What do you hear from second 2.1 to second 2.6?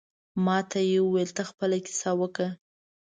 وکړه.